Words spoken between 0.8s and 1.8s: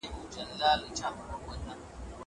کتابونه وړم!!